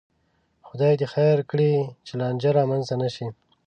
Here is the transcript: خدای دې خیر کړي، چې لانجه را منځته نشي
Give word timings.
خدای 0.67 0.93
دې 0.99 1.07
خیر 1.13 1.37
کړي، 1.49 1.73
چې 2.05 2.13
لانجه 2.19 2.49
را 2.57 2.63
منځته 2.69 2.95
نشي 3.01 3.27